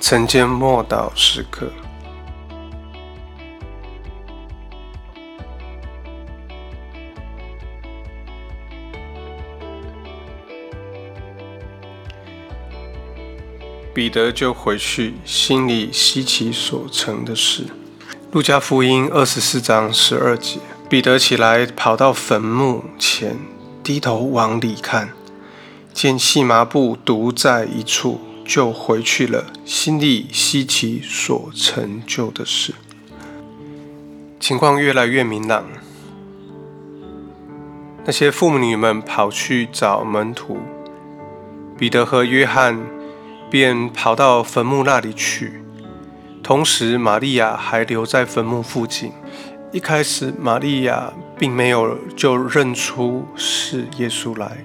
[0.00, 1.70] 晨间默祷时刻，
[13.94, 17.66] 彼得就回去，心里希奇所成的事。
[18.32, 20.58] 路加福音二十四章十二节，
[20.88, 23.38] 彼得起来，跑到坟墓前，
[23.84, 25.10] 低头往里看，
[25.92, 28.20] 见细麻布独在一处。
[28.50, 32.74] 就回去了，心里希奇所成就的事。
[34.40, 35.66] 情况越来越明朗，
[38.04, 40.58] 那些妇女们跑去找门徒，
[41.78, 42.76] 彼得和约翰
[43.48, 45.62] 便跑到坟墓那里去。
[46.42, 49.12] 同时，玛利亚还留在坟墓附近。
[49.70, 54.64] 一开始，玛利亚并没有就认出是耶稣来。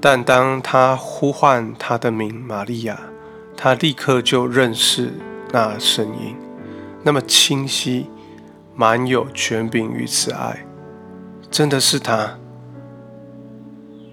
[0.00, 3.00] 但当他呼唤他的名玛利亚，
[3.56, 5.12] 他立刻就认识
[5.50, 6.36] 那声音，
[7.02, 8.06] 那么清晰，
[8.76, 10.64] 满有权柄与慈爱，
[11.50, 12.38] 真的是他。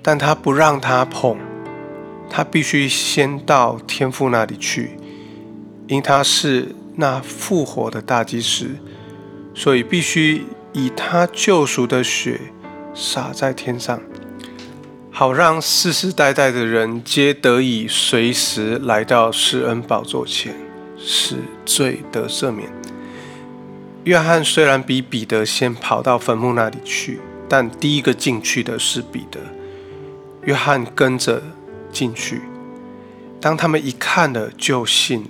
[0.01, 1.37] 但他不让他碰，
[2.29, 4.97] 他必须先到天父那里去，
[5.88, 8.69] 因他是那复活的大祭司，
[9.53, 12.41] 所以必须以他救赎的血
[12.93, 13.99] 洒在天上。
[15.17, 20.53] 好让世世代代的人皆得以随时来到施恩宝座前，
[20.97, 22.69] 使罪得赦免。
[24.03, 29.39] 约翰虽然比彼得先跑到坟墓那里去，但第一个进去的是彼得。
[30.44, 31.41] 约翰跟着
[31.94, 32.41] 进去，
[33.39, 35.29] 当他们一看了，就信了。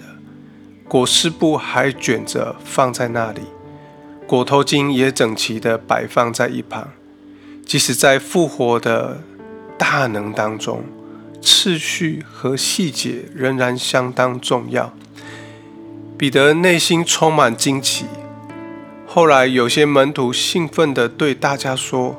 [0.88, 3.42] 裹尸布还卷着放在那里，
[4.26, 6.90] 裹头巾也整齐地摆放在一旁。
[7.64, 9.22] 即使在复活的。
[9.78, 10.84] 大能当中，
[11.42, 14.94] 次序和细节仍然相当重要。
[16.18, 18.06] 彼得内心充满惊奇。
[19.06, 22.16] 后来，有些门徒兴奋地对大家说：“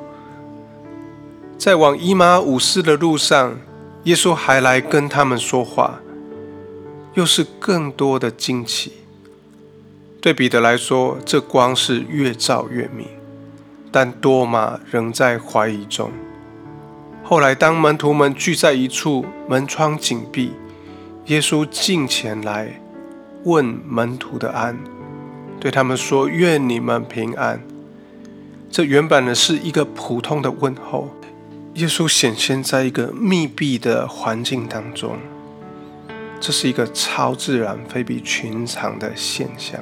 [1.57, 3.59] 在往伊玛五世的路上，
[4.03, 5.99] 耶稣还来跟他们说话。”
[7.15, 8.93] 又是更多的惊奇。
[10.21, 13.07] 对彼得来说，这光是越照越明，
[13.91, 16.11] 但多马仍在怀疑中。
[17.29, 20.53] 后来，当门徒们聚在一处，门窗紧闭，
[21.25, 22.79] 耶稣近前来
[23.43, 24.77] 问门徒的安，
[25.59, 27.61] 对他们说：“愿你们平安。”
[28.71, 31.13] 这原本呢是一个普通的问候。
[31.73, 35.17] 耶稣显现在一个密闭的环境当中，
[36.39, 39.81] 这是一个超自然、非比寻常的现象。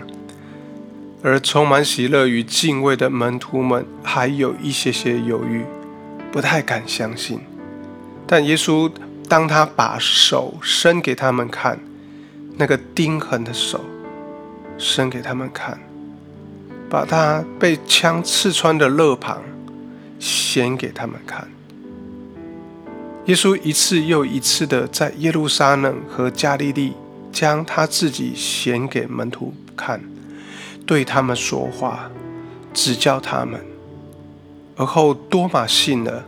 [1.21, 5.63] 而充满喜乐与敬畏的门徒们，还有一些些犹豫。
[6.35, 7.39] 不太敢相信，
[8.27, 8.91] 但耶稣
[9.29, 11.79] 当他把手伸给他们看，
[12.57, 13.79] 那个钉痕的手
[14.77, 15.79] 伸给他们看，
[16.89, 19.41] 把他被枪刺穿的肋旁
[20.19, 21.47] 显给他们看。
[23.27, 26.91] 耶稣一次又一次的在耶路撒冷和加利利
[27.31, 30.01] 将他自己显给门徒看，
[30.85, 32.11] 对他们说话，
[32.73, 33.74] 指教他们。
[34.77, 36.25] 而后多马信了，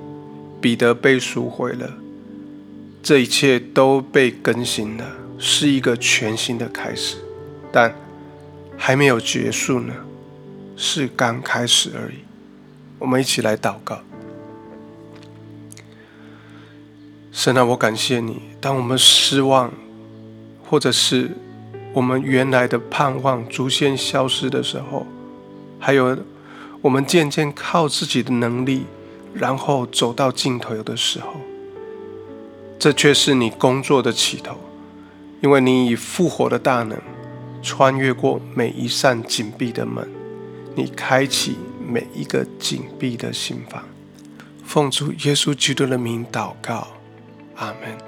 [0.62, 1.92] 彼得被赎回了，
[3.04, 5.06] 这一切都被更新了，
[5.38, 7.18] 是一个全新的开始，
[7.74, 7.94] 但
[8.78, 9.94] 还没有结束呢，
[10.78, 12.20] 是刚开始而已。
[13.00, 14.00] 我们一起来祷告，
[17.34, 19.74] 神啊，我感谢你，当我们失望，
[20.64, 21.32] 或者是
[21.92, 25.06] 我们原来的盼望逐渐消失的时候，
[25.80, 26.18] 还有。
[26.82, 28.86] 我们渐渐靠自己的能力，
[29.34, 31.36] 然后走到尽头的时候，
[32.80, 34.56] 这却是你工作的起头，
[35.42, 36.98] 因为你以复活的大能
[37.62, 40.08] 穿越过每一扇紧闭的门，
[40.76, 43.84] 你开启每一个紧闭的心房。
[44.64, 46.88] 奉主耶稣基督的名祷告，
[47.56, 48.07] 阿门。